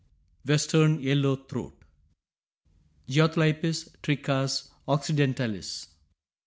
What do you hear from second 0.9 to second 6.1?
YELLOW THROAT. (_Geothlypis trichas occidentalis.